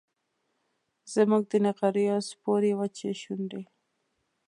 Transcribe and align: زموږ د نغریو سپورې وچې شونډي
زموږ 1.13 1.43
د 1.51 1.53
نغریو 1.65 2.17
سپورې 2.29 2.71
وچې 2.79 3.11
شونډي 3.21 3.63